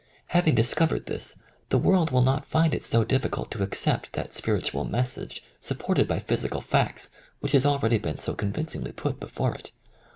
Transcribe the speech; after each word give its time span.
Having 0.29 0.55
discovered 0.55 1.05
this, 1.05 1.37
the 1.69 1.77
world 1.77 2.09
will 2.09 2.23
not 2.23 2.43
find 2.43 2.73
it 2.73 2.83
so 2.83 3.03
difficult 3.03 3.51
to 3.51 3.61
accept 3.61 4.13
that 4.13 4.33
spiritual 4.33 4.83
message 4.83 5.43
supported 5.59 6.07
by 6.07 6.17
physical 6.17 6.59
facts 6.59 7.11
which 7.39 7.51
has 7.51 7.67
already 7.67 7.99
been 7.99 8.17
so 8.17 8.33
convincingly 8.33 8.93
put 8.93 9.19
before 9.19 9.53
it. 9.53 9.71